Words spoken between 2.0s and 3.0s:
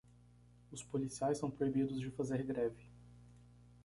fazer greve